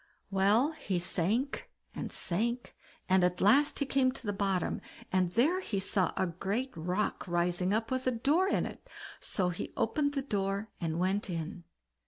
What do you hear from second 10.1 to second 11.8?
the door and went in.